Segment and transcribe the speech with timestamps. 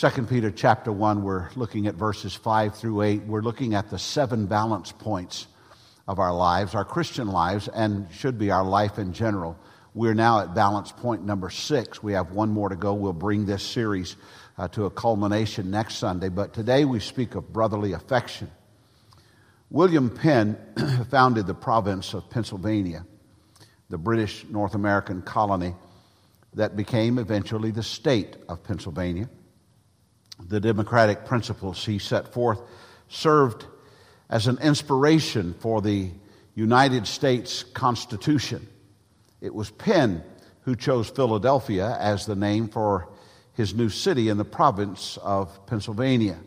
[0.00, 3.24] 2 Peter chapter 1, we're looking at verses 5 through 8.
[3.24, 5.46] We're looking at the seven balance points
[6.08, 9.58] of our lives, our Christian lives, and should be our life in general.
[9.92, 12.02] We're now at balance point number six.
[12.02, 12.94] We have one more to go.
[12.94, 14.16] We'll bring this series
[14.56, 16.30] uh, to a culmination next Sunday.
[16.30, 18.50] But today we speak of brotherly affection.
[19.68, 20.56] William Penn
[21.10, 23.04] founded the province of Pennsylvania,
[23.90, 25.74] the British North American colony
[26.54, 29.28] that became eventually the state of Pennsylvania.
[30.48, 32.60] The democratic principles he set forth
[33.08, 33.66] served
[34.28, 36.10] as an inspiration for the
[36.54, 38.66] United States Constitution.
[39.40, 40.22] It was Penn
[40.62, 43.08] who chose Philadelphia as the name for
[43.54, 46.38] his new city in the province of Pennsylvania.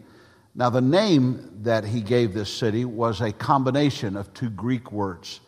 [0.56, 5.40] Now, the name that he gave this city was a combination of two Greek words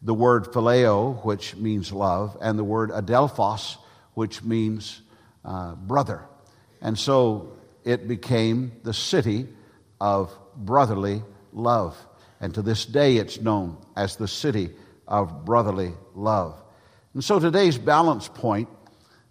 [0.00, 3.76] the word phileo, which means love, and the word adelphos,
[4.14, 5.02] which means
[5.44, 6.22] uh, brother.
[6.80, 9.48] And so it became the city
[10.00, 11.96] of brotherly love.
[12.40, 14.70] And to this day, it's known as the city
[15.06, 16.62] of brotherly love.
[17.14, 18.68] And so today's balance point,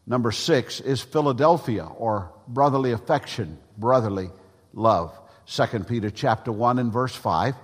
[0.05, 4.29] number six, is Philadelphia or brotherly affection, brotherly
[4.73, 5.17] love.
[5.45, 7.55] 2 Peter chapter 1 and verse 5.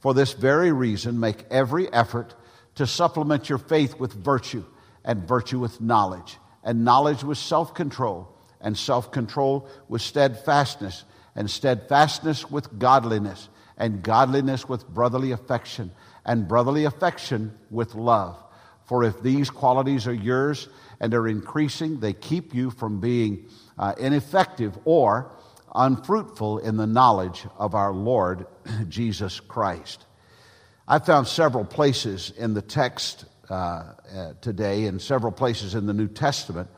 [0.00, 2.34] For this very reason, make every effort
[2.76, 4.64] to supplement your faith with virtue,
[5.04, 11.50] and virtue with knowledge, and knowledge with self control, and self control with steadfastness, and
[11.50, 15.90] steadfastness with godliness, and godliness with brotherly affection,
[16.24, 18.36] and brotherly affection with love.
[18.84, 20.68] For if these qualities are yours
[21.00, 25.30] and are increasing, they keep you from being uh, ineffective or
[25.74, 28.46] unfruitful in the knowledge of our Lord
[28.88, 30.04] Jesus Christ.
[30.88, 35.94] I found several places in the text uh, uh, today and several places in the
[35.94, 36.68] New Testament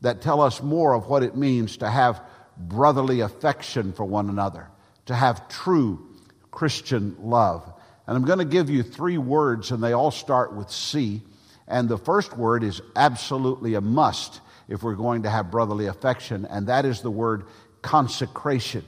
[0.00, 2.22] that tell us more of what it means to have
[2.56, 4.68] brotherly affection for one another,
[5.06, 6.06] to have true
[6.50, 7.64] Christian love.
[8.06, 11.22] And I'm going to give you three words, and they all start with C.
[11.68, 16.46] And the first word is absolutely a must if we're going to have brotherly affection,
[16.46, 17.44] and that is the word
[17.82, 18.84] consecration.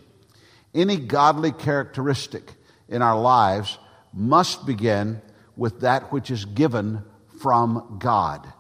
[0.75, 2.53] Any godly characteristic
[2.89, 3.79] in our lives
[4.13, 5.21] must begin
[5.57, 7.05] with that which is given
[7.41, 8.51] from God.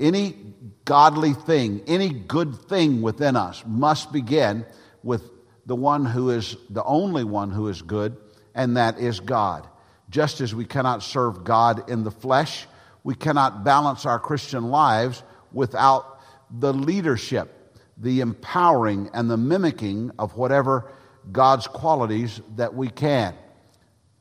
[0.00, 0.36] Any
[0.84, 4.64] godly thing, any good thing within us must begin
[5.02, 5.22] with
[5.66, 8.16] the one who is the only one who is good,
[8.54, 9.66] and that is God.
[10.10, 12.66] Just as we cannot serve God in the flesh,
[13.04, 15.22] we cannot balance our Christian lives
[15.52, 16.20] without
[16.50, 17.54] the leadership
[18.00, 20.90] the empowering and the mimicking of whatever
[21.30, 23.34] God's qualities that we can.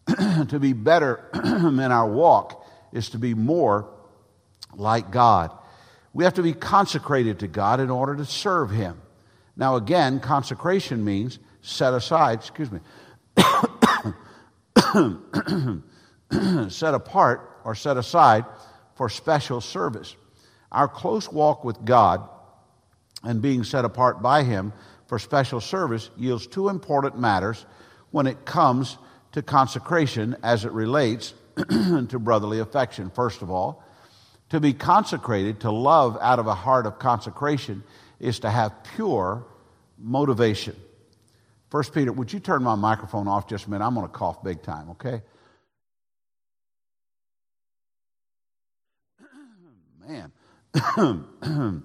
[0.49, 3.87] to be better in our walk is to be more
[4.75, 5.51] like God.
[6.17, 8.99] We have to be consecrated to God in order to serve Him.
[9.55, 12.79] Now, again, consecration means set aside, excuse me,
[16.69, 18.45] set apart or set aside
[18.95, 20.15] for special service.
[20.71, 22.27] Our close walk with God
[23.23, 24.73] and being set apart by Him
[25.05, 27.63] for special service yields two important matters
[28.09, 28.97] when it comes
[29.33, 31.35] to consecration as it relates
[31.69, 33.11] to brotherly affection.
[33.11, 33.83] First of all,
[34.49, 37.83] to be consecrated, to love out of a heart of consecration,
[38.19, 39.45] is to have pure
[39.97, 40.75] motivation.
[41.69, 43.85] First Peter, would you turn my microphone off just a minute?
[43.85, 45.21] I'm going to cough big time, okay?
[50.07, 50.31] Man.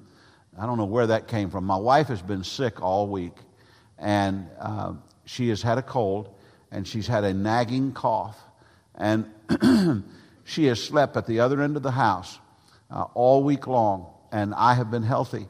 [0.59, 1.65] I don't know where that came from.
[1.65, 3.33] My wife has been sick all week,
[3.99, 4.93] and uh,
[5.25, 6.33] she has had a cold,
[6.71, 8.39] and she's had a nagging cough,
[8.95, 9.29] and
[10.45, 12.39] she has slept at the other end of the house
[12.93, 15.47] uh, all week long, and I have been healthy.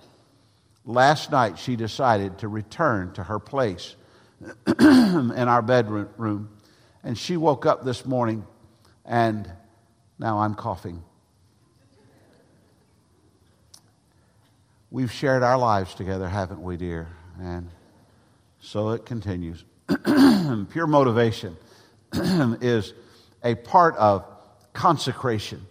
[0.84, 3.97] Last night, she decided to return to her place
[4.66, 6.48] in our bedroom,
[7.03, 8.44] and she woke up this morning,
[9.04, 9.50] and
[10.19, 11.03] now I'm coughing.
[14.91, 17.09] We've shared our lives together, haven't we, dear?
[17.41, 17.70] And
[18.60, 19.65] so it continues.
[20.04, 21.56] Pure motivation
[22.12, 22.92] is
[23.42, 24.24] a part of
[24.74, 25.66] consecration.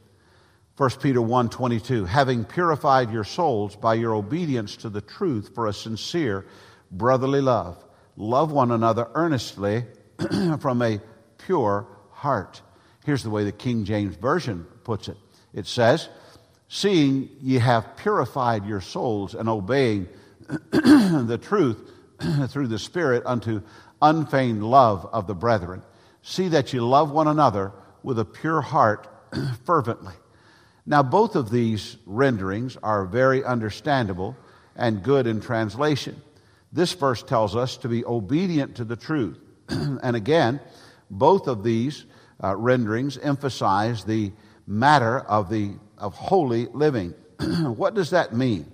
[0.82, 5.68] 1 Peter 1 22, having purified your souls by your obedience to the truth for
[5.68, 6.44] a sincere
[6.92, 7.86] brotherly love.
[8.18, 9.86] Love one another earnestly
[10.60, 11.00] from a
[11.38, 12.64] pure heart.
[13.06, 15.18] Here's the way the King James Version puts it
[15.54, 16.10] it says,
[16.68, 20.10] seeing ye have purified your souls and obeying
[20.72, 21.92] the truth
[22.50, 23.62] through the Spirit unto
[24.02, 25.84] unfeigned love of the brethren.
[26.24, 29.08] See that you love one another with a pure heart
[29.64, 30.16] fervently.
[30.86, 34.36] Now, both of these renderings are very understandable
[34.76, 36.22] and good in translation.
[36.72, 39.38] This verse tells us to be obedient to the truth.
[39.70, 40.60] and again,
[41.10, 42.06] both of these
[42.44, 44.32] uh, renderings emphasize the
[44.66, 47.14] matter of, the, of holy living.
[47.40, 48.72] what does that mean?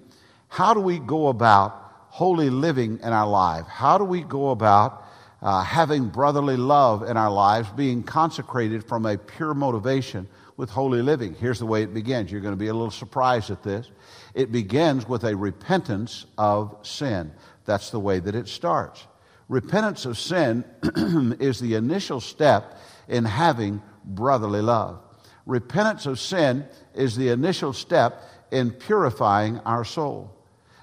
[0.47, 3.65] How do we go about holy living in our life?
[3.67, 5.06] How do we go about
[5.41, 11.01] uh, having brotherly love in our lives, being consecrated from a pure motivation with holy
[11.01, 11.35] living?
[11.35, 12.31] Here's the way it begins.
[12.31, 13.89] You're going to be a little surprised at this.
[14.33, 17.31] It begins with a repentance of sin.
[17.65, 19.05] That's the way that it starts.
[19.49, 20.65] Repentance of sin
[21.39, 24.99] is the initial step in having brotherly love.
[25.45, 30.33] Repentance of sin is the initial step in purifying our soul.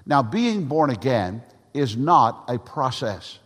[0.05, 1.43] Now, being born again
[1.73, 3.39] is not a process.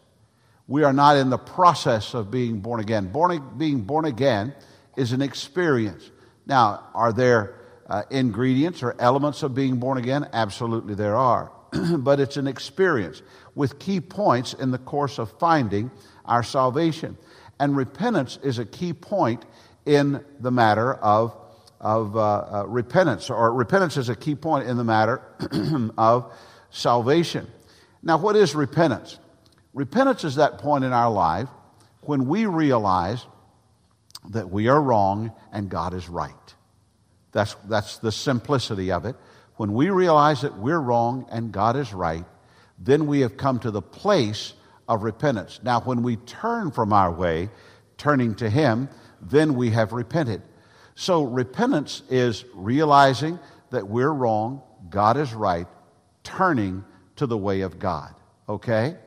[0.70, 3.12] We are not in the process of being born again.
[3.12, 4.54] Born, being born again
[4.96, 6.12] is an experience.
[6.46, 7.56] Now, are there
[7.90, 10.30] uh, ingredients or elements of being born again?
[10.32, 11.52] Absolutely, there are.
[11.98, 13.24] but it's an experience
[13.56, 15.90] with key points in the course of finding
[16.26, 17.18] our salvation.
[17.60, 19.46] And repentance is a key point
[19.88, 21.36] in the matter of,
[21.82, 25.24] of uh, uh, repentance, or repentance is a key point in the matter
[25.98, 26.32] of
[26.70, 27.48] salvation.
[28.04, 29.18] Now, what is repentance?
[29.80, 31.48] Repentance is that point in our life
[32.02, 33.26] when we realize
[34.32, 36.34] that we are wrong and God is right.
[37.32, 39.16] That's, that's the simplicity of it.
[39.56, 42.26] When we realize that we're wrong and God is right,
[42.78, 44.52] then we have come to the place
[44.90, 45.62] of repentance.
[45.64, 47.50] Now, when we turn from our way,
[47.98, 48.90] turning to Him,
[49.22, 50.42] then we have repented.
[50.96, 53.40] So, repentance is realizing
[53.70, 55.68] that we're wrong, God is right,
[56.26, 56.84] turning
[57.16, 58.14] to the way of God.
[58.50, 58.98] Okay?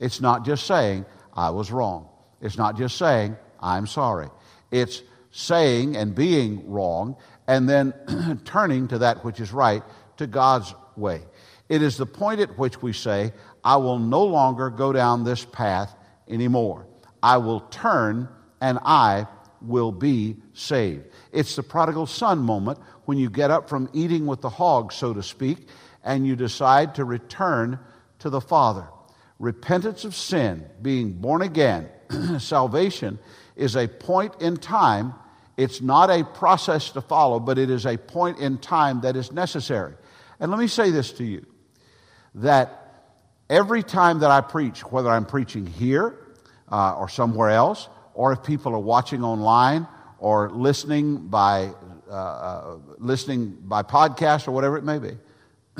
[0.00, 2.08] It's not just saying, I was wrong.
[2.40, 4.28] It's not just saying, I'm sorry.
[4.70, 7.16] It's saying and being wrong
[7.46, 7.92] and then
[8.44, 9.82] turning to that which is right,
[10.18, 11.22] to God's way.
[11.68, 13.32] It is the point at which we say,
[13.64, 15.94] I will no longer go down this path
[16.28, 16.86] anymore.
[17.22, 18.28] I will turn
[18.60, 19.26] and I
[19.60, 21.06] will be saved.
[21.32, 25.12] It's the prodigal son moment when you get up from eating with the hog, so
[25.14, 25.68] to speak,
[26.04, 27.78] and you decide to return
[28.20, 28.86] to the Father.
[29.38, 31.88] Repentance of sin, being born again,
[32.38, 33.18] salvation
[33.54, 35.14] is a point in time.
[35.56, 39.30] It's not a process to follow, but it is a point in time that is
[39.30, 39.94] necessary.
[40.40, 41.46] And let me say this to you
[42.36, 43.14] that
[43.50, 46.18] every time that I preach, whether I'm preaching here
[46.70, 49.86] uh, or somewhere else, or if people are watching online
[50.18, 51.72] or listening by,
[52.10, 55.16] uh, uh, listening by podcast or whatever it may be,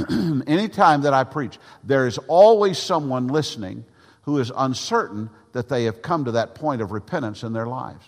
[0.46, 3.84] anytime that I preach, there is always someone listening
[4.22, 8.04] who is uncertain that they have come to that point of repentance in their lives.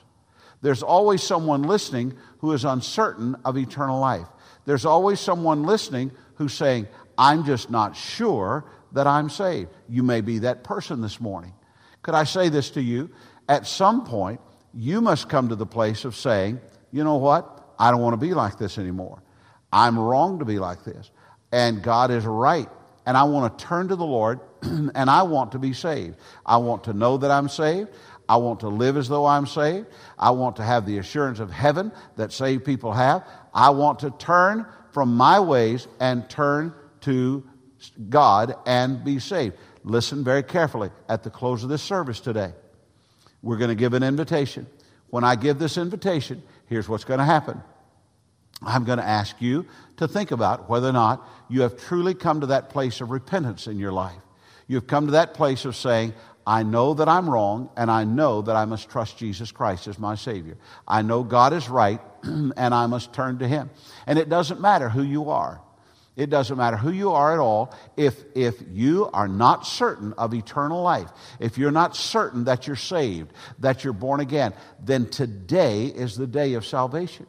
[0.63, 4.27] There's always someone listening who is uncertain of eternal life.
[4.67, 9.71] There's always someone listening who's saying, I'm just not sure that I'm saved.
[9.89, 11.55] You may be that person this morning.
[12.03, 13.11] Could I say this to you?
[13.49, 14.41] At some point,
[14.75, 16.61] you must come to the place of saying,
[16.93, 17.75] you know what?
[17.79, 19.23] I don't want to be like this anymore.
[19.73, 21.11] I'm wrong to be like this
[21.53, 22.69] and God is right.
[23.07, 26.17] And I want to turn to the Lord and I want to be saved.
[26.45, 27.89] I want to know that I'm saved.
[28.29, 29.87] I want to live as though I'm saved.
[30.19, 33.27] I want to have the assurance of heaven that saved people have.
[33.53, 37.43] I want to turn from my ways and turn to
[38.09, 39.57] God and be saved.
[39.83, 42.53] Listen very carefully at the close of this service today.
[43.43, 44.67] We're going to give an invitation.
[45.09, 47.61] When I give this invitation, here's what's going to happen.
[48.63, 52.41] I'm going to ask you to think about whether or not you have truly come
[52.41, 54.21] to that place of repentance in your life.
[54.67, 56.15] You've come to that place of saying,
[56.47, 59.99] I know that I'm wrong, and I know that I must trust Jesus Christ as
[59.99, 60.57] my Savior.
[60.87, 63.71] I know God is right, and I must turn to Him.
[64.07, 65.61] And it doesn't matter who you are.
[66.17, 67.75] It doesn't matter who you are at all.
[67.97, 72.77] If, if you are not certain of eternal life, if you're not certain that you're
[72.77, 74.53] saved, that you're born again,
[74.83, 77.27] then today is the day of salvation.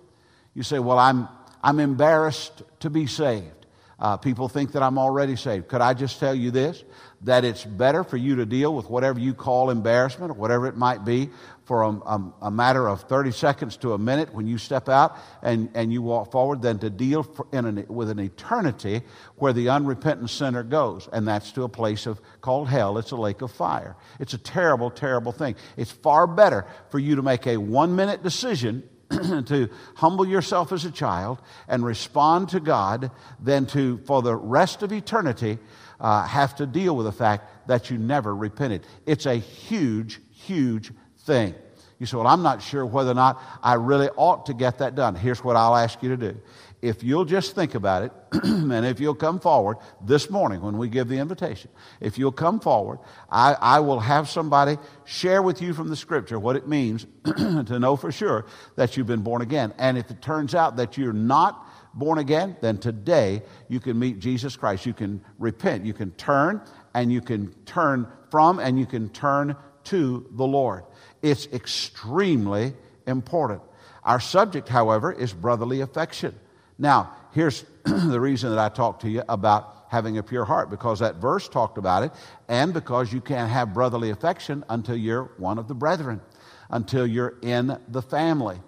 [0.54, 1.28] You say, Well, I'm,
[1.64, 3.62] I'm embarrassed to be saved.
[4.02, 5.68] Uh, people think that I'm already saved.
[5.68, 6.84] Could I just tell you this?
[7.22, 10.76] That it's better for you to deal with whatever you call embarrassment or whatever it
[10.76, 11.30] might be
[11.66, 15.18] for a, a, a matter of 30 seconds to a minute when you step out
[15.44, 19.04] and, and you walk forward than to deal an, with an eternity
[19.36, 21.08] where the unrepentant sinner goes.
[21.14, 22.98] And that's to a place of, called hell.
[22.98, 23.96] It's a lake of fire.
[24.20, 25.56] It's a terrible, terrible thing.
[25.78, 28.82] It's far better for you to make a one minute decision
[29.46, 34.84] to humble yourself as a child and respond to God than to, for the rest
[34.84, 35.60] of eternity,
[36.00, 38.86] uh, have to deal with the fact that you never repented.
[39.06, 41.54] It's a huge, huge thing.
[42.02, 44.96] You say, Well, I'm not sure whether or not I really ought to get that
[44.96, 45.14] done.
[45.14, 46.42] Here's what I'll ask you to do.
[46.82, 48.12] If you'll just think about it,
[48.44, 52.60] and if you'll come forward this morning when we give the invitation, if you'll come
[52.60, 52.98] forward,
[53.30, 57.06] I, I will have somebody share with you from the scripture what it means
[57.38, 59.72] to know for sure that you've been born again.
[59.78, 64.18] And if it turns out that you're not, born again, then today you can meet
[64.18, 64.86] Jesus Christ.
[64.86, 65.86] You can repent.
[65.86, 66.62] You can turn
[66.94, 70.84] and you can turn from and you can turn to the Lord.
[71.22, 72.74] It's extremely
[73.06, 73.62] important.
[74.04, 76.36] Our subject, however, is brotherly affection.
[76.78, 81.00] Now, here's the reason that I talked to you about having a pure heart because
[81.00, 82.12] that verse talked about it,
[82.48, 86.22] and because you can't have brotherly affection until you're one of the brethren,
[86.70, 88.60] until you're in the family.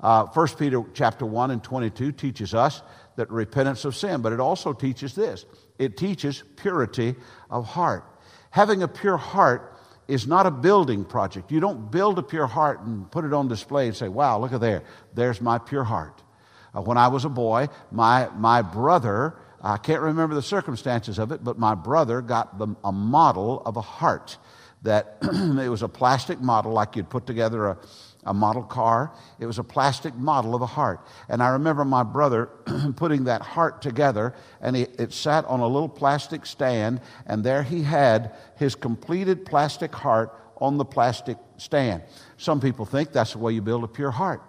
[0.00, 2.82] Uh, 1 Peter chapter 1 and 22 teaches us
[3.16, 5.44] that repentance of sin, but it also teaches this.
[5.78, 7.16] It teaches purity
[7.50, 8.04] of heart.
[8.50, 9.76] Having a pure heart
[10.08, 11.52] is not a building project.
[11.52, 14.52] You don't build a pure heart and put it on display and say, wow, look
[14.52, 14.82] at there.
[15.14, 16.22] There's my pure heart.
[16.74, 21.30] Uh, when I was a boy, my, my brother, I can't remember the circumstances of
[21.30, 24.38] it, but my brother got the, a model of a heart
[24.82, 27.78] that it was a plastic model like you'd put together a,
[28.24, 29.12] a model car.
[29.38, 31.00] It was a plastic model of a heart.
[31.28, 32.46] And I remember my brother
[32.96, 37.62] putting that heart together, and it, it sat on a little plastic stand, and there
[37.62, 42.02] he had his completed plastic heart on the plastic stand.
[42.36, 44.42] Some people think that's the way you build a pure heart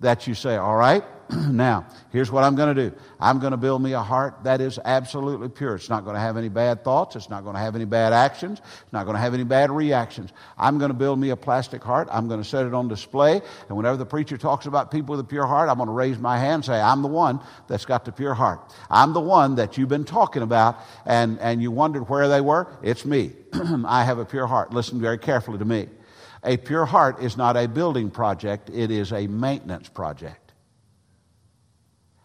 [0.00, 2.96] that you say, all right, now, here's what I'm going to do.
[3.18, 5.76] I'm going to build me a heart that is absolutely pure.
[5.76, 7.16] It's not going to have any bad thoughts.
[7.16, 8.60] It's not going to have any bad actions.
[8.82, 10.32] It's not going to have any bad reactions.
[10.58, 12.08] I'm going to build me a plastic heart.
[12.10, 13.40] I'm going to set it on display.
[13.68, 16.18] And whenever the preacher talks about people with a pure heart, I'm going to raise
[16.18, 18.74] my hand and say, I'm the one that's got the pure heart.
[18.90, 22.68] I'm the one that you've been talking about and, and you wondered where they were.
[22.82, 23.32] It's me.
[23.86, 24.72] I have a pure heart.
[24.72, 25.88] Listen very carefully to me.
[26.44, 30.52] A pure heart is not a building project, it is a maintenance project.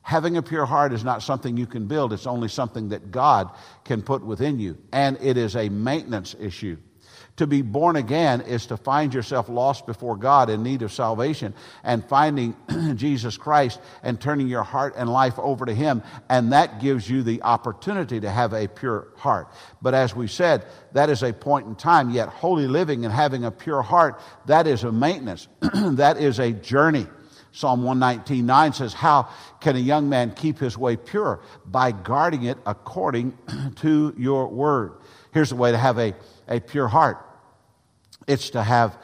[0.02, 3.52] Having a pure heart is not something you can build, it's only something that God
[3.86, 4.78] can put within you.
[4.92, 6.78] And it is a maintenance issue.
[7.40, 11.54] To be born again is to find yourself lost before God in need of salvation
[11.86, 12.54] and finding
[12.98, 16.04] Jesus Christ and turning your heart and life over to Him.
[16.28, 19.54] And that gives you the opportunity to have a pure heart.
[19.82, 23.46] But as we said, that is a point in time, yet holy living and having
[23.46, 25.48] a pure heart, that is a maintenance.
[25.62, 27.08] that is a journey.
[27.54, 29.30] Psalm 119.9 says, How
[29.62, 31.40] can a young man keep his way pure?
[31.66, 33.38] By guarding it according
[33.78, 34.96] to your word.
[35.32, 36.14] Here's the way to have a,
[36.50, 37.28] a pure heart
[38.30, 38.96] it's to have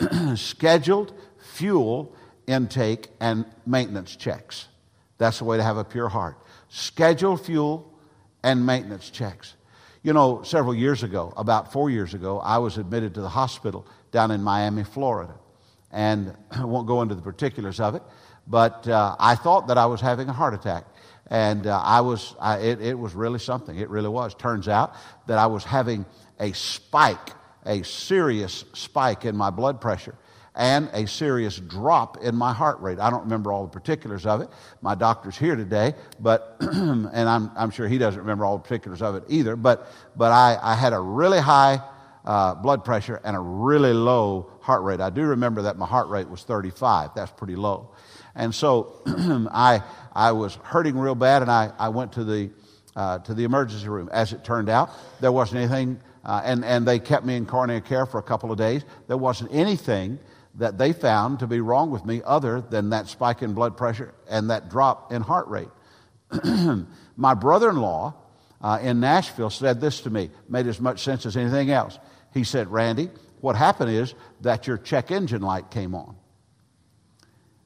[0.34, 1.14] scheduled
[1.54, 2.14] fuel
[2.48, 4.66] intake and maintenance checks.
[5.18, 6.36] That's the way to have a pure heart.
[6.68, 7.96] Scheduled fuel
[8.42, 9.54] and maintenance checks.
[10.02, 13.86] You know, several years ago, about four years ago, I was admitted to the hospital
[14.10, 15.34] down in Miami, Florida.
[15.92, 18.02] And I won't go into the particulars of it,
[18.48, 20.86] but uh, I thought that I was having a heart attack.
[21.28, 23.78] And uh, I was, I, it, it was really something.
[23.78, 24.34] It really was.
[24.34, 24.96] Turns out
[25.28, 26.04] that I was having
[26.40, 27.30] a spike
[27.66, 30.14] a serious spike in my blood pressure
[30.54, 32.98] and a serious drop in my heart rate.
[32.98, 34.48] I don't remember all the particulars of it.
[34.82, 39.00] My doctor's here today, but and I'm, I'm sure he doesn't remember all the particulars
[39.00, 39.56] of it either.
[39.56, 41.80] But but I, I had a really high
[42.24, 45.00] uh, blood pressure and a really low heart rate.
[45.00, 47.10] I do remember that my heart rate was 35.
[47.14, 47.90] That's pretty low.
[48.34, 52.50] And so I I was hurting real bad, and I, I went to the
[52.94, 54.10] uh, to the emergency room.
[54.12, 54.90] As it turned out,
[55.20, 58.52] there wasn't anything uh, and, and they kept me in coronary care for a couple
[58.52, 58.84] of days.
[59.08, 60.18] There wasn't anything
[60.56, 64.14] that they found to be wrong with me other than that spike in blood pressure
[64.28, 65.68] and that drop in heart rate.
[67.16, 68.14] My brother in law
[68.60, 71.98] uh, in Nashville said this to me, made as much sense as anything else.
[72.32, 73.10] He said, Randy,
[73.40, 76.16] what happened is that your check engine light came on.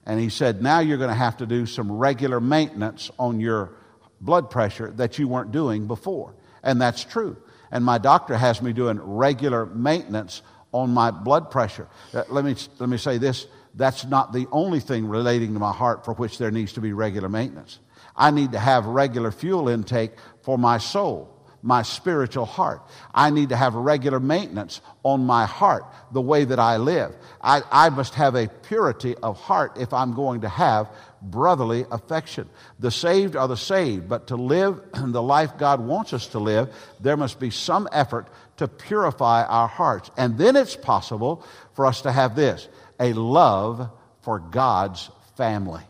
[0.06, 3.72] And he said, now you're going to have to do some regular maintenance on your
[4.20, 6.34] blood pressure that you weren't doing before.
[6.62, 7.36] And that's true
[7.70, 10.42] and my doctor has me doing regular maintenance
[10.72, 11.88] on my blood pressure.
[12.12, 15.72] Uh, let me, let me say this that's not the only thing relating to my
[15.72, 17.78] heart for which there needs to be regular maintenance.
[18.16, 22.80] I need to have regular fuel intake for my soul my spiritual heart.
[23.12, 27.16] I need to have regular maintenance on my heart, the way that I live.
[27.42, 30.88] I, I must have a purity of heart if I'm going to have
[31.22, 32.48] brotherly affection.
[32.78, 36.74] The saved are the saved, but to live the life God wants us to live,
[37.00, 40.10] there must be some effort to purify our hearts.
[40.16, 41.44] And then it's possible
[41.74, 42.68] for us to have this
[42.98, 43.90] a love
[44.22, 45.82] for God's family.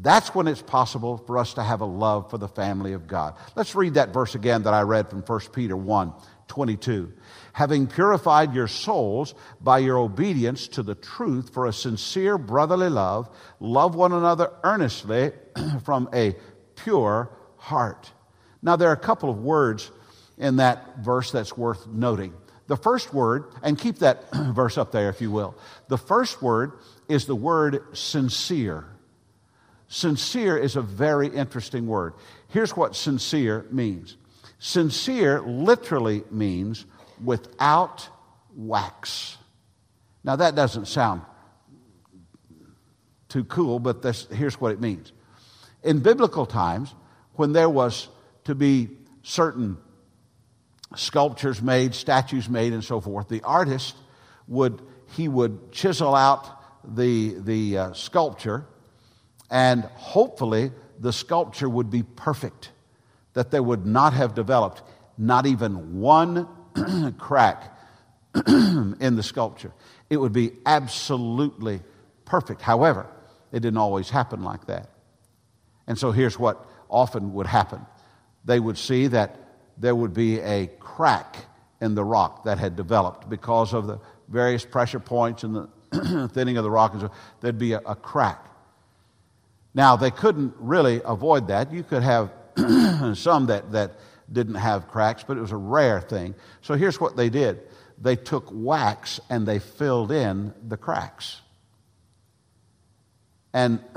[0.00, 3.34] That's when it's possible for us to have a love for the family of God.
[3.56, 6.12] Let's read that verse again that I read from 1 Peter 1
[6.46, 7.12] 22.
[7.58, 13.28] Having purified your souls by your obedience to the truth for a sincere brotherly love,
[13.58, 15.32] love one another earnestly
[15.84, 16.36] from a
[16.76, 18.12] pure heart.
[18.62, 19.90] Now, there are a couple of words
[20.36, 22.32] in that verse that's worth noting.
[22.68, 25.56] The first word, and keep that verse up there if you will.
[25.88, 26.74] The first word
[27.08, 28.86] is the word sincere.
[29.88, 32.14] Sincere is a very interesting word.
[32.46, 34.16] Here's what sincere means
[34.60, 36.86] sincere literally means
[37.22, 38.08] without
[38.54, 39.36] wax.
[40.24, 41.22] Now, that doesn't sound
[43.28, 45.12] too cool, but this, here's what it means.
[45.82, 46.94] In biblical times,
[47.34, 48.08] when there was
[48.44, 48.88] to be
[49.22, 49.78] certain
[50.96, 53.96] sculptures made, statues made, and so forth, the artist
[54.46, 54.82] would
[55.16, 56.46] he would chisel out
[56.96, 58.66] the the uh, sculpture,
[59.50, 62.72] and hopefully the sculpture would be perfect,
[63.34, 64.82] that there would not have developed
[65.16, 66.48] not even one
[67.18, 67.76] crack
[68.46, 69.72] in the sculpture.
[70.10, 71.80] It would be absolutely
[72.24, 72.62] perfect.
[72.62, 73.06] However,
[73.52, 74.90] it didn't always happen like that.
[75.86, 77.84] And so here's what often would happen
[78.44, 79.36] they would see that
[79.76, 81.36] there would be a crack
[81.80, 86.56] in the rock that had developed because of the various pressure points and the thinning
[86.56, 86.92] of the rock.
[86.92, 88.44] And so there'd be a, a crack.
[89.74, 91.72] Now, they couldn't really avoid that.
[91.72, 92.30] You could have
[93.14, 93.98] some that, that
[94.30, 96.34] didn't have cracks, but it was a rare thing.
[96.62, 97.62] So here's what they did
[98.00, 101.40] they took wax and they filled in the cracks.
[103.52, 103.80] And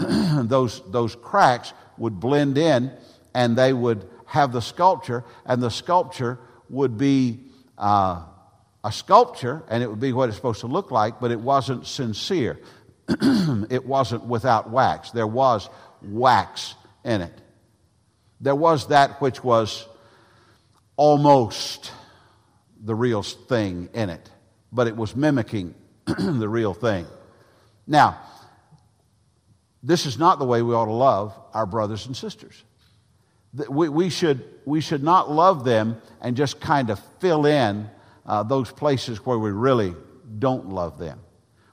[0.50, 2.92] those, those cracks would blend in
[3.34, 7.40] and they would have the sculpture, and the sculpture would be
[7.78, 8.24] uh,
[8.84, 11.86] a sculpture, and it would be what it's supposed to look like, but it wasn't
[11.86, 12.58] sincere.
[13.10, 15.12] it wasn't without wax.
[15.12, 15.70] There was
[16.02, 17.34] wax in it.
[18.40, 19.86] There was that which was
[20.96, 21.92] almost
[22.84, 24.30] the real thing in it,
[24.72, 27.06] but it was mimicking the real thing.
[27.88, 28.20] Now,
[29.84, 32.64] this is not the way we ought to love our brothers and sisters.
[33.68, 37.90] We, we, should, we should not love them and just kind of fill in
[38.26, 39.96] uh, those places where we really
[40.40, 41.20] don't love them.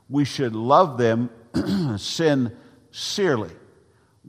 [0.09, 1.31] We should love them
[1.99, 3.53] sincerely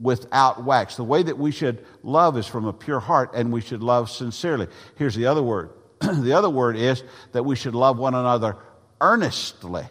[0.00, 0.96] without wax.
[0.96, 4.10] The way that we should love is from a pure heart, and we should love
[4.10, 4.66] sincerely.
[4.96, 8.56] Here's the other word the other word is that we should love one another
[9.00, 9.84] earnestly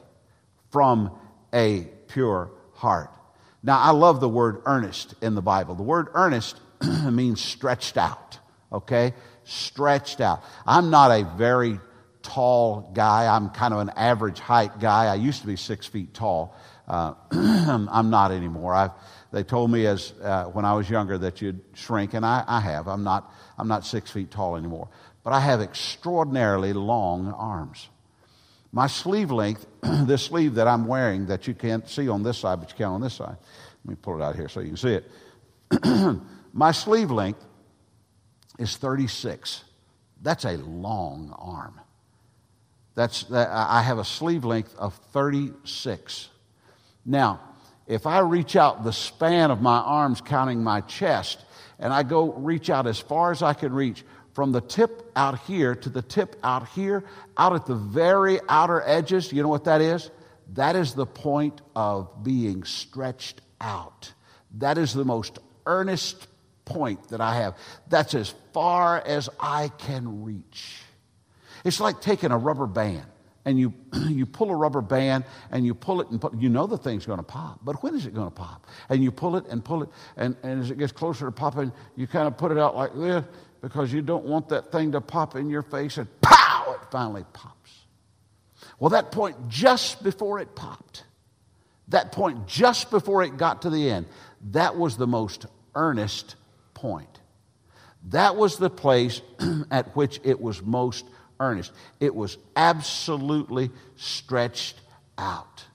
[0.71, 1.11] from
[1.53, 3.11] a pure heart.
[3.61, 5.75] Now, I love the word earnest in the Bible.
[5.75, 6.59] The word earnest
[7.11, 8.39] means stretched out,
[8.71, 9.13] okay?
[9.43, 10.43] Stretched out.
[10.65, 11.79] I'm not a very
[12.21, 13.33] tall guy.
[13.33, 15.05] I'm kind of an average height guy.
[15.05, 16.55] I used to be six feet tall.
[16.87, 18.73] Uh, I'm not anymore.
[18.73, 18.91] I've,
[19.31, 22.59] they told me as uh, when I was younger that you'd shrink, and I, I
[22.61, 22.87] have.
[22.87, 24.89] I'm not, I'm not six feet tall anymore.
[25.23, 27.89] But I have extraordinarily long arms.
[28.71, 32.59] My sleeve length, this sleeve that I'm wearing that you can't see on this side,
[32.59, 33.37] but you can on this side.
[33.85, 36.21] Let me pull it out here so you can see it.
[36.53, 37.45] My sleeve length
[38.57, 39.63] is 36.
[40.21, 41.79] That's a long arm.
[42.95, 46.29] That's, I have a sleeve length of 36.
[47.05, 47.39] Now,
[47.89, 51.43] if I reach out the span of my arms, counting my chest,
[51.79, 55.39] and I go reach out as far as I can reach, from the tip out
[55.39, 57.03] here to the tip out here,
[57.35, 60.11] out at the very outer edges, you know what that is?
[60.53, 64.13] That is the point of being stretched out.
[64.59, 66.27] That is the most earnest
[66.65, 67.57] point that I have.
[67.87, 70.83] That's as far as I can reach.
[71.65, 73.05] It's like taking a rubber band
[73.49, 73.73] and you,
[74.07, 77.07] you pull a rubber band and you pull it and pull, you know the thing's
[77.07, 78.67] going to pop, but when is it going to pop?
[78.89, 81.71] And you pull it and pull it, and, and as it gets closer to popping,
[81.95, 83.25] you kind of put it out like this
[83.61, 87.25] because you don't want that thing to pop in your face, and pow, it finally
[87.33, 87.71] pops.
[88.77, 91.03] Well, that point just before it popped,
[91.87, 94.05] that point just before it got to the end,
[94.51, 96.35] that was the most earnest
[96.75, 97.19] point.
[98.09, 99.21] That was the place
[99.71, 101.05] at which it was most
[101.39, 101.71] earnest.
[101.99, 104.79] It was absolutely stretched
[105.17, 105.65] out.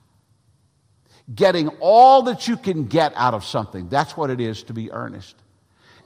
[1.33, 4.91] Getting all that you can get out of something, that's what it is to be
[4.91, 5.35] earnest.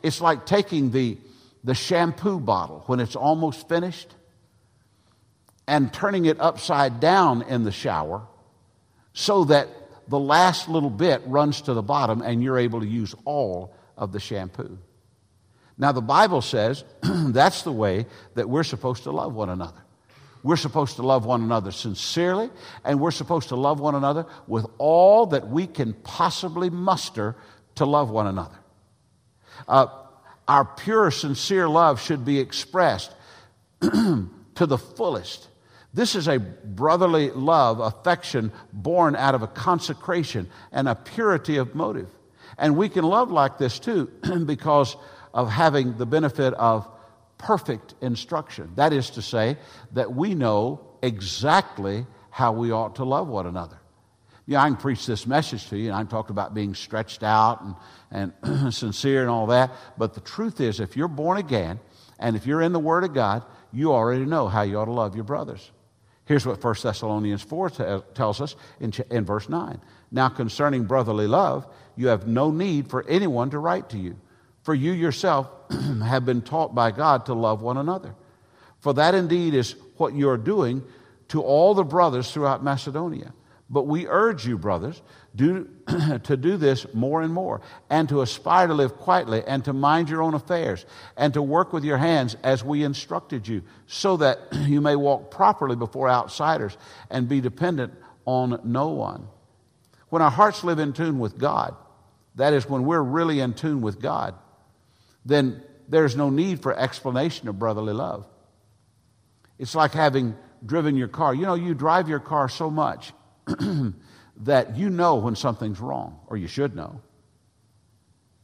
[0.02, 1.18] It's like taking the,
[1.64, 4.16] the shampoo bottle when it's almost finished
[5.68, 8.26] and turning it upside down in the shower
[9.14, 9.68] so that
[10.08, 14.12] the last little bit runs to the bottom and you're able to use all of
[14.12, 14.78] the shampoo.
[15.80, 19.82] Now, the Bible says that's the way that we're supposed to love one another.
[20.44, 22.50] We're supposed to love one another sincerely,
[22.86, 27.36] and we're supposed to love one another with all that we can possibly muster
[27.76, 28.58] to love one another.
[29.68, 29.90] to
[30.48, 33.14] our pure, sincere love should be expressed
[33.82, 34.30] to
[34.66, 35.48] the fullest.
[35.94, 41.76] This is a brotherly love, affection born out of a consecration and a purity of
[41.76, 42.10] motive.
[42.58, 44.12] And we can love like this too
[44.46, 44.96] because
[45.34, 46.90] of having the benefit of
[47.38, 48.72] perfect instruction.
[48.76, 49.58] That is to say,
[49.94, 53.80] that we know exactly how we ought to love one another.
[54.46, 57.62] Yeah, I can preach this message to you, and I'm talking about being stretched out
[58.12, 59.72] and, and sincere and all that.
[59.98, 61.80] But the truth is, if you're born again
[62.18, 64.92] and if you're in the Word of God, you already know how you ought to
[64.92, 65.72] love your brothers.
[66.26, 69.80] Here's what 1 Thessalonians 4 t- tells us in, ch- in verse 9.
[70.12, 74.16] Now, concerning brotherly love, you have no need for anyone to write to you,
[74.64, 75.50] for you yourself
[76.04, 78.16] have been taught by God to love one another.
[78.80, 80.84] For that indeed is what you are doing
[81.30, 83.34] to all the brothers throughout Macedonia.
[83.70, 85.00] But we urge you, brothers,
[85.36, 85.70] do,
[86.24, 90.10] to do this more and more, and to aspire to live quietly, and to mind
[90.10, 94.40] your own affairs, and to work with your hands as we instructed you, so that
[94.54, 96.76] you may walk properly before outsiders
[97.12, 97.94] and be dependent
[98.26, 99.28] on no one.
[100.10, 101.76] When our hearts live in tune with God,
[102.36, 104.34] that is, when we're really in tune with God,
[105.26, 108.26] then there's no need for explanation of brotherly love.
[109.58, 111.34] It's like having driven your car.
[111.34, 113.12] You know, you drive your car so much
[114.38, 117.02] that you know when something's wrong, or you should know.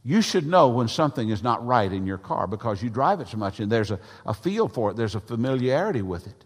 [0.04, 3.28] You should know when something is not right in your car because you drive it
[3.28, 6.44] so much and there's a, a feel for it, there's a familiarity with it.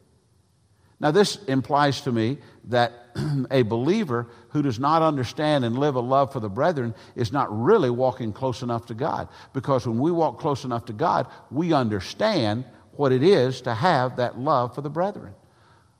[1.00, 2.92] Now, this implies to me that
[3.50, 7.48] a believer who does not understand and live a love for the brethren is not
[7.50, 9.28] really walking close enough to God.
[9.54, 14.16] Because when we walk close enough to God, we understand what it is to have
[14.16, 15.34] that love for the brethren.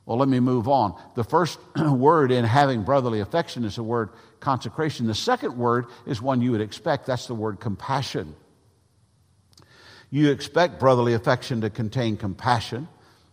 [0.05, 0.99] Well, let me move on.
[1.15, 4.09] The first word in having brotherly affection is the word
[4.39, 5.07] consecration.
[5.07, 8.35] The second word is one you would expect that's the word compassion.
[10.11, 12.87] You expect brotherly affection to contain compassion.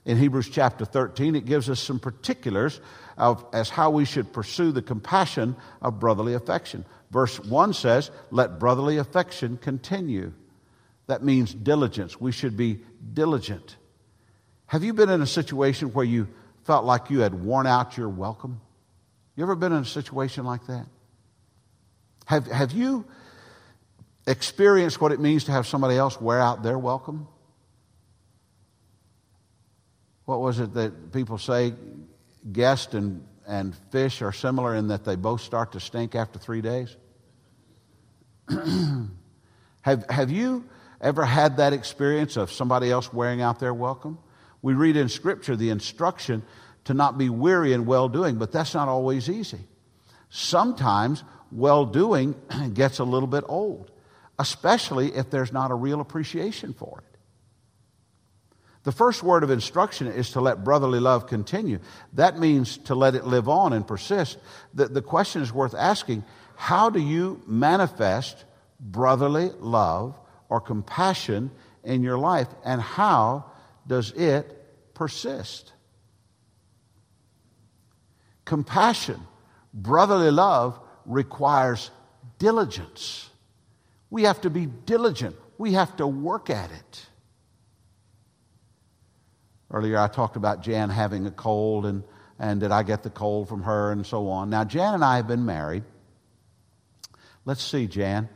[0.09, 2.81] In Hebrews chapter 13, it gives us some particulars
[3.19, 6.87] of, as how we should pursue the compassion of brotherly affection.
[7.11, 10.33] Verse 1 says, Let brotherly affection continue.
[11.09, 12.19] That means diligence.
[12.19, 12.81] We should be
[13.13, 13.77] diligent.
[14.65, 16.27] Have you been in a situation where you
[16.65, 18.63] felt like you had worn out your welcome?
[19.37, 20.87] You ever been in a situation like that?
[22.25, 23.05] Have, have you
[24.27, 27.29] experienced what it means to have somebody else wear out their welcome?
[30.29, 31.73] What was it that people say?
[32.53, 36.61] Guest and, and fish are similar in that they both start to stink after three
[36.61, 36.95] days?
[39.81, 40.69] have, have you
[41.01, 44.19] ever had that experience of somebody else wearing out their welcome?
[44.61, 46.43] We read in Scripture the instruction
[46.85, 49.61] to not be weary in well doing, but that's not always easy.
[50.29, 52.35] Sometimes well doing
[52.75, 53.91] gets a little bit old,
[54.39, 57.08] especially if there's not a real appreciation for it.
[58.85, 61.79] The first word of instruction is to let brotherly love continue.
[62.15, 64.39] That means to let it live on and persist.
[64.73, 66.25] The, the question is worth asking
[66.57, 68.45] how do you manifest
[68.81, 71.51] brotherly love or compassion
[71.85, 73.47] in your life, and how
[73.87, 75.73] does it persist?
[78.45, 79.21] Compassion,
[79.73, 81.91] brotherly love requires
[82.39, 83.29] diligence.
[84.11, 87.08] We have to be diligent, we have to work at it.
[89.71, 92.03] Earlier, I talked about Jan having a cold and,
[92.39, 94.49] and did I get the cold from her and so on.
[94.51, 95.85] Now, Jan and I have been married.
[97.45, 98.29] Let's see, Jan.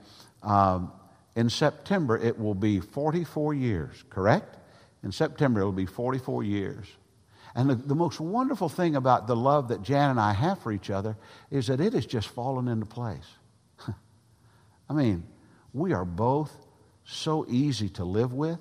[0.43, 0.93] Um,
[1.35, 4.57] in September, it will be 44 years, correct?
[5.03, 6.87] In September, it will be 44 years.
[7.55, 10.73] And the, the, most wonderful thing about the love that Jan and I have for
[10.73, 11.17] each other
[11.51, 13.27] is that it has just fallen into place.
[14.89, 15.25] I mean,
[15.75, 16.53] we are both
[17.05, 18.59] so easy to live with.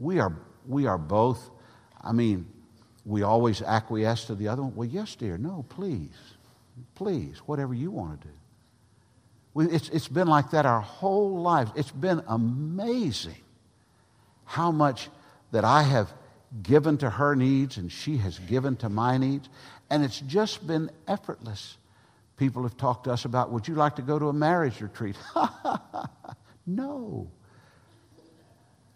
[0.00, 0.34] We are,
[0.66, 1.50] we are both,
[2.00, 2.46] I mean,
[3.04, 4.74] we always acquiesce to the other one.
[4.74, 5.38] Well, yes, dear.
[5.38, 6.16] No, please.
[6.94, 8.34] Please, whatever you want to do.
[9.52, 11.70] We, it's, it's been like that our whole lives.
[11.76, 13.36] It's been amazing
[14.44, 15.10] how much
[15.52, 16.12] that I have
[16.62, 19.48] given to her needs and she has given to my needs.
[19.90, 21.76] And it's just been effortless.
[22.36, 25.16] People have talked to us about, would you like to go to a marriage retreat?
[26.66, 27.30] no.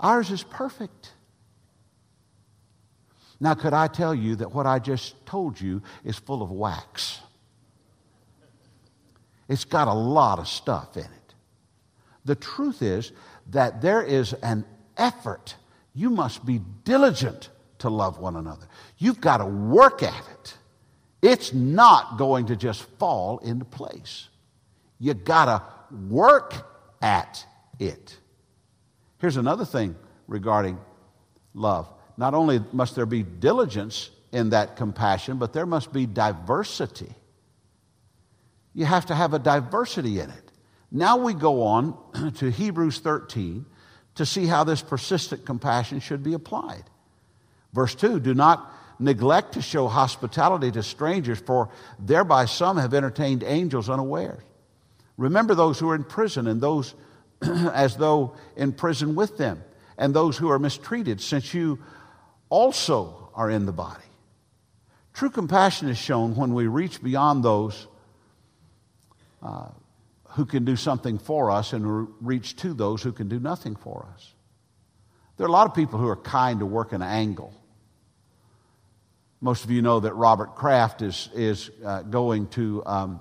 [0.04, 1.12] Ours is perfect.
[3.40, 7.20] Now, could I tell you that what I just told you is full of wax?
[9.48, 11.34] It's got a lot of stuff in it.
[12.26, 13.12] The truth is
[13.50, 14.66] that there is an
[14.98, 15.56] effort.
[15.94, 18.66] You must be diligent to love one another.
[18.98, 20.54] You've got to work at it.
[21.22, 24.28] It's not going to just fall into place.
[24.98, 25.62] You got to
[26.06, 26.54] work
[27.00, 27.46] at
[27.78, 28.18] it.
[29.18, 29.96] Here's another thing
[30.27, 30.79] regarding
[31.55, 37.12] love not only must there be diligence in that compassion, but there must be diversity.
[38.72, 40.53] You have to have a diversity in it.
[40.90, 41.96] Now we go on
[42.37, 43.66] to Hebrews 13
[44.16, 46.85] to see how this persistent compassion should be applied.
[47.72, 53.42] Verse 2 Do not neglect to show hospitality to strangers, for thereby some have entertained
[53.42, 54.42] angels unawares.
[55.16, 56.94] Remember those who are in prison and those
[57.72, 59.62] as though in prison with them,
[59.96, 61.78] and those who are mistreated, since you
[62.48, 64.02] also are in the body.
[65.12, 67.87] True compassion is shown when we reach beyond those
[69.42, 69.68] uh,
[70.30, 74.09] who can do something for us and reach to those who can do nothing for
[74.12, 74.35] us.
[75.37, 77.52] There are a lot of people who are kind to work an angle.
[79.40, 83.20] Most of you know that Robert Kraft is, is uh, going to, um,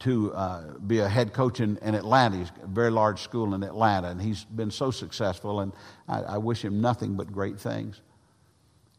[0.00, 2.38] to uh, be a head coach in, in Atlanta.
[2.38, 5.72] He's a very large school in Atlanta, and he's been so successful, and
[6.08, 8.00] I, I wish him nothing but great things.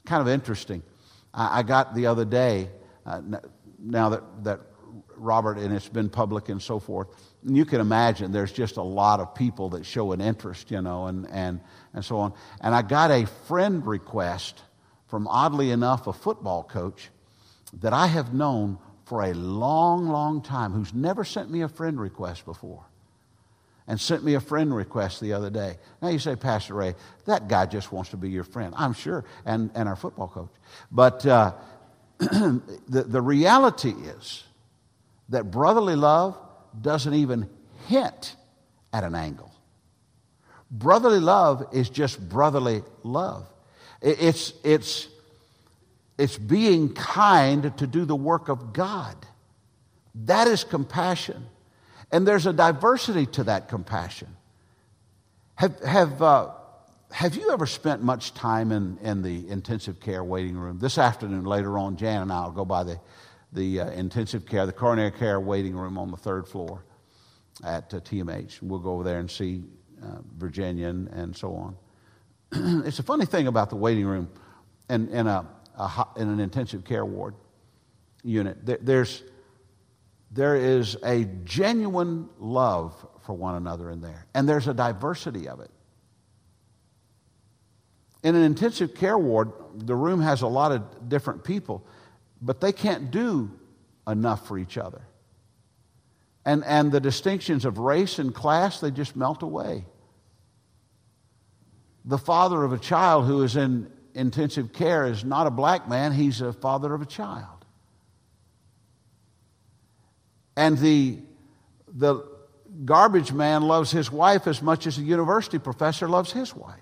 [0.05, 0.83] Kind of interesting.
[1.33, 2.69] I, I got the other day,
[3.05, 3.21] uh,
[3.79, 4.59] now that, that
[5.15, 7.07] Robert, and it's been public and so forth.
[7.45, 10.81] And you can imagine there's just a lot of people that show an interest, you
[10.81, 11.59] know, and, and,
[11.93, 12.33] and so on.
[12.61, 14.61] And I got a friend request
[15.07, 17.09] from, oddly enough, a football coach
[17.81, 21.99] that I have known for a long, long time who's never sent me a friend
[21.99, 22.83] request before
[23.87, 25.77] and sent me a friend request the other day.
[26.01, 28.73] Now you say, Pastor Ray, that guy just wants to be your friend.
[28.77, 30.51] I'm sure, and, and our football coach.
[30.91, 31.53] But uh,
[32.19, 34.43] the, the reality is,
[35.29, 36.37] that brotherly love
[36.79, 37.49] doesn't even
[37.87, 38.35] hint
[38.91, 39.51] at an angle.
[40.69, 43.47] Brotherly love is just brotherly love.
[44.01, 45.07] It's, it's,
[46.17, 49.15] it's being kind to do the work of God.
[50.15, 51.45] That is compassion.
[52.11, 54.35] And there's a diversity to that compassion.
[55.55, 56.51] Have, have, uh,
[57.11, 60.79] have you ever spent much time in, in the intensive care waiting room?
[60.79, 62.99] This afternoon, later on, Jan and I will go by the
[63.53, 66.83] the uh, intensive care, the coronary care waiting room on the third floor
[67.63, 68.61] at uh, TMH.
[68.61, 69.63] We'll go over there and see
[70.03, 71.75] uh, Virginia and, and, so on.
[72.85, 74.29] it's a funny thing about the waiting room
[74.89, 75.47] in, in, a,
[75.77, 77.35] a in an intensive care ward
[78.23, 78.65] unit.
[78.65, 79.23] There, there's,
[80.31, 82.93] there is a genuine love
[83.25, 85.71] for one another in there, and there's a diversity of it.
[88.23, 91.85] In an intensive care ward, the room has a lot of different people
[92.43, 93.49] but they can't do
[94.05, 95.01] enough for each other.
[96.45, 99.85] And, and the distinctions of race and class, they just melt away.
[102.03, 106.11] The father of a child who is in intensive care is not a black man,
[106.11, 107.47] he's a father of a child.
[110.55, 111.19] And the,
[111.87, 112.23] the
[112.85, 116.79] garbage man loves his wife as much as a university professor loves his wife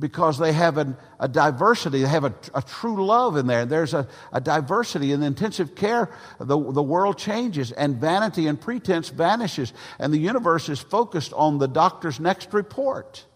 [0.00, 3.66] because they have an, a diversity, they have a, a, true love in there.
[3.66, 5.12] There's a, a diversity.
[5.12, 10.70] In intensive care, the, the world changes and vanity and pretense vanishes, and the universe
[10.70, 13.26] is focused on the doctor's next report.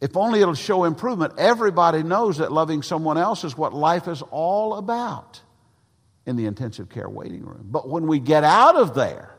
[0.00, 4.22] If only it'll show improvement, everybody knows that loving someone else is what life is
[4.30, 5.40] all about
[6.26, 7.66] in the intensive care waiting room.
[7.70, 9.34] But when we get out of there,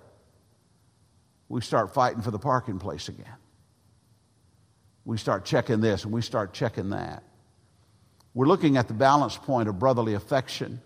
[1.50, 3.36] we start fighting for the parking place again
[5.08, 7.24] we start checking this and we start checking that.
[8.34, 10.82] We're looking at the balance point of brotherly affection,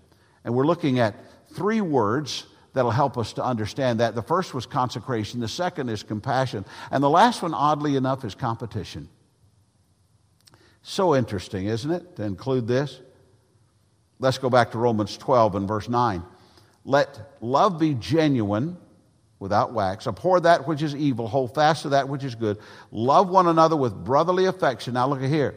[0.46, 1.16] and we're looking at
[1.54, 4.14] three words that'll help us to understand that.
[4.14, 8.36] The first was consecration, the second is compassion, and the last one, oddly enough, is
[8.36, 9.10] competition.
[10.84, 13.00] So interesting, isn't it, to include this?
[14.20, 16.24] Let's go back to Romans 12 and verse 9.
[16.86, 18.78] Let love be genuine
[19.40, 20.08] without wax.
[20.08, 21.28] Abhor that which is evil.
[21.28, 22.60] Hold fast to that which is good.
[22.92, 24.94] Love one another with brotherly affection.
[24.94, 25.56] Now look at here.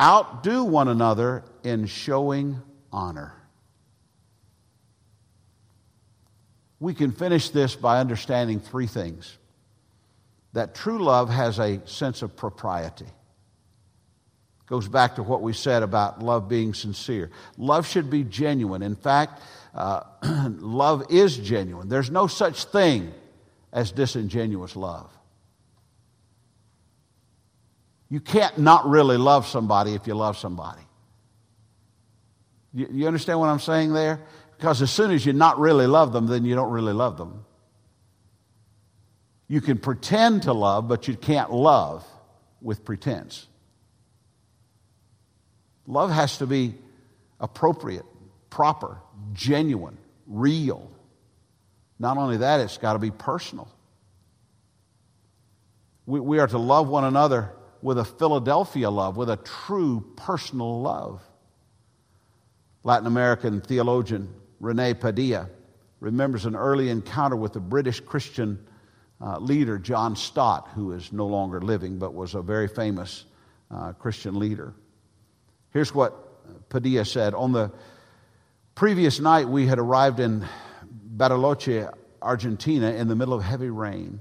[0.00, 3.34] Outdo one another in showing honor.
[6.78, 9.36] We can finish this by understanding three things
[10.54, 13.06] that true love has a sense of propriety.
[14.70, 17.32] Goes back to what we said about love being sincere.
[17.58, 18.82] Love should be genuine.
[18.82, 19.42] In fact,
[19.74, 20.02] uh,
[20.60, 21.88] love is genuine.
[21.88, 23.12] There's no such thing
[23.72, 25.10] as disingenuous love.
[28.08, 30.82] You can't not really love somebody if you love somebody.
[32.72, 34.20] You, you understand what I'm saying there?
[34.56, 37.44] Because as soon as you not really love them, then you don't really love them.
[39.48, 42.06] You can pretend to love, but you can't love
[42.62, 43.48] with pretense.
[45.90, 46.74] Love has to be
[47.40, 48.06] appropriate,
[48.48, 48.98] proper,
[49.32, 49.98] genuine,
[50.28, 50.88] real.
[51.98, 53.68] Not only that, it's got to be personal.
[56.06, 57.50] We, we are to love one another
[57.82, 61.22] with a Philadelphia love, with a true personal love.
[62.84, 65.48] Latin American theologian Rene Padilla
[65.98, 68.64] remembers an early encounter with the British Christian
[69.20, 73.24] uh, leader John Stott, who is no longer living but was a very famous
[73.72, 74.72] uh, Christian leader.
[75.72, 77.70] Here's what Padilla said On the
[78.74, 80.46] previous night, we had arrived in
[81.16, 84.20] Bariloche, Argentina, in the middle of heavy rain.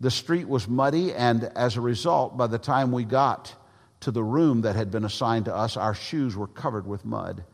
[0.00, 3.54] The street was muddy, and as a result, by the time we got
[4.00, 7.44] to the room that had been assigned to us, our shoes were covered with mud.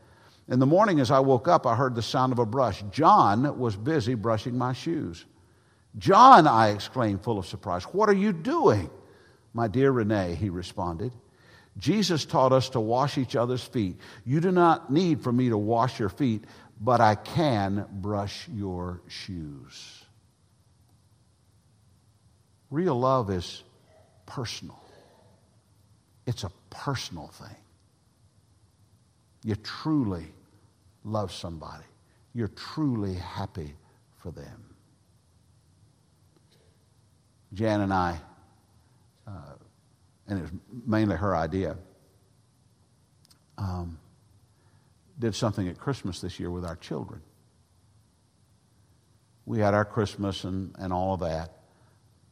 [0.47, 2.83] In the morning, as I woke up, I heard the sound of a brush.
[2.89, 5.25] John was busy brushing my shoes.
[5.97, 8.89] John, I exclaimed, full of surprise, what are you doing?
[9.53, 11.11] My dear René, he responded,
[11.77, 13.97] Jesus taught us to wash each other's feet.
[14.25, 16.43] You do not need for me to wash your feet,
[16.81, 20.03] but I can brush your shoes.
[22.69, 23.63] Real love is
[24.25, 24.81] personal,
[26.25, 27.55] it's a personal thing.
[29.43, 30.25] You truly
[31.03, 31.85] love somebody,
[32.33, 33.73] you're truly happy
[34.17, 34.63] for them.
[37.53, 38.19] Jan and I,
[40.27, 40.51] and it was
[40.85, 41.77] mainly her idea,
[43.57, 43.97] um,
[45.19, 47.21] did something at Christmas this year with our children.
[49.45, 51.51] We had our Christmas and, and all of that,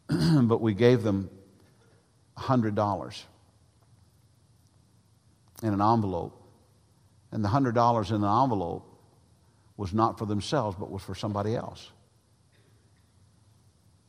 [0.47, 1.29] but we gave them
[2.37, 3.23] $100
[5.63, 6.41] in an envelope.
[7.31, 8.91] And the $100 in the envelope
[9.77, 11.91] was not for themselves, but was for somebody else.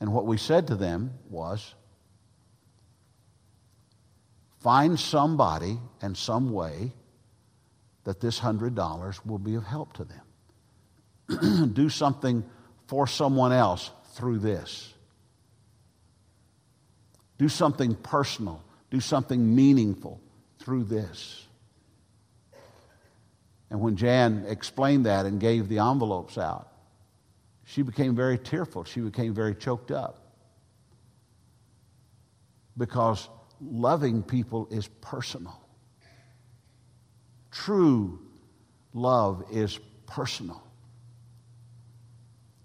[0.01, 1.75] And what we said to them was
[4.61, 6.93] find somebody and some way
[8.05, 11.73] that this $100 will be of help to them.
[11.73, 12.45] Do something
[12.87, 14.93] for someone else through this.
[17.39, 18.63] Do something personal.
[18.91, 20.21] Do something meaningful
[20.59, 21.47] through this.
[23.71, 26.73] And when Jan explained that and gave the envelopes out,
[27.65, 28.85] she became very tearful.
[28.85, 30.21] She became very choked up.
[32.79, 33.29] Because
[33.61, 35.61] loving people is personal.
[37.51, 38.19] True
[38.93, 40.63] love is personal.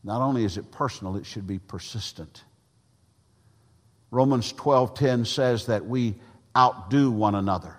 [0.04, 2.43] Not only is it personal, it should be persistent.
[4.10, 6.19] Romans 12:10 says that we
[6.56, 7.77] outdo one another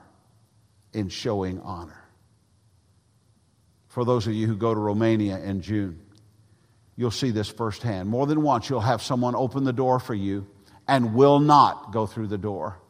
[0.92, 1.98] in showing honor.
[3.88, 6.00] For those of you who go to Romania in June,
[6.96, 8.08] you'll see this firsthand.
[8.08, 10.46] More than once, you'll have someone open the door for you
[10.88, 12.81] and will not go through the door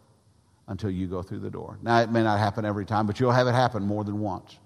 [0.69, 1.79] until you go through the door.
[1.83, 4.59] Now, it may not happen every time, but you'll have it happen more than once.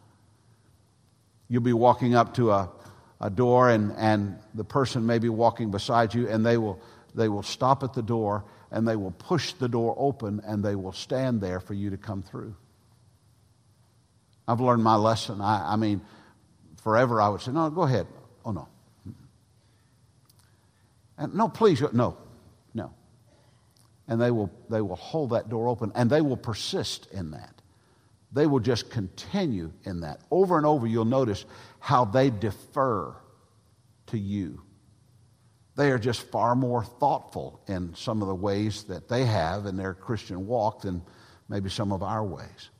[1.48, 2.70] You'll be walking up to a,
[3.20, 6.80] a door, and, and the person may be walking beside you, and they will,
[7.14, 10.74] they will stop at the door and they will push the door open and they
[10.74, 12.54] will stand there for you to come through.
[14.48, 15.40] I've learned my lesson.
[15.40, 16.00] I, I mean,
[16.82, 18.06] forever I would say, No, go ahead.
[18.44, 18.68] Oh, no.
[21.18, 22.16] And, no, please, no.
[24.08, 27.60] And they will, they will hold that door open and they will persist in that.
[28.32, 30.20] They will just continue in that.
[30.30, 31.44] Over and over, you'll notice
[31.80, 33.14] how they defer
[34.06, 34.62] to you.
[35.76, 39.76] They are just far more thoughtful in some of the ways that they have in
[39.76, 41.02] their Christian walk than
[41.48, 42.70] maybe some of our ways.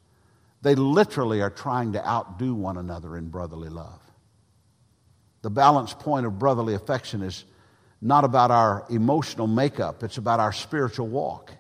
[0.63, 4.01] They literally are trying to outdo one another in brotherly love.
[5.43, 7.45] The balance point of brotherly affection is
[8.07, 11.53] not about our emotional makeup, it's about our spiritual walk.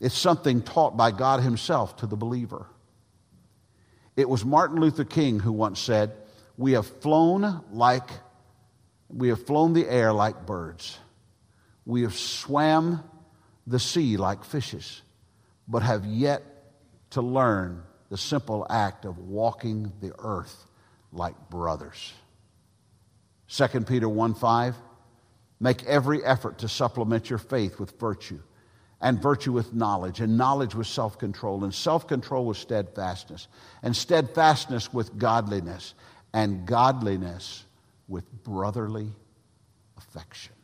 [0.00, 2.66] It's something taught by God Himself to the believer.
[4.16, 6.12] It was Martin Luther King who once said,
[6.58, 8.08] We have flown like
[9.08, 10.98] we have flown the air like birds.
[11.84, 13.04] We have swam
[13.66, 15.02] the sea like fishes,
[15.68, 16.42] but have yet
[17.10, 20.66] to learn the simple act of walking the earth
[21.12, 22.12] like brothers.
[23.48, 24.74] 2 Peter 1 5
[25.60, 28.40] Make every effort to supplement your faith with virtue,
[29.00, 33.48] and virtue with knowledge, and knowledge with self control, and self control with steadfastness,
[33.82, 35.94] and steadfastness with godliness,
[36.32, 37.64] and godliness
[38.08, 39.12] with brotherly
[39.96, 40.55] affection.